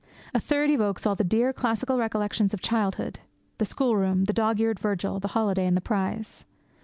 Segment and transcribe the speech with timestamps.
[0.33, 3.19] A third evokes all the dear, classical recollections of childhood
[3.59, 6.43] the schoolroom, the dog eared Virgil, the holiday, and the prize.